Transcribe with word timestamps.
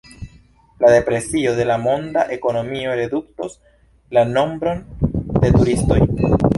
La 0.79 0.89
depresio 0.93 1.53
de 1.59 1.63
la 1.71 1.75
monda 1.83 2.23
ekonomio 2.37 2.97
reduktos 3.03 3.57
la 4.19 4.27
nombron 4.35 4.85
de 5.45 5.57
turistoj. 5.61 6.05